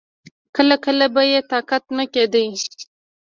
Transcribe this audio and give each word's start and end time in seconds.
کله 0.55 0.75
کله 0.85 1.05
به 1.13 1.23
يې 1.31 1.39
طاقت 1.51 1.83
نه 1.97 2.05
کېده. 2.13 2.41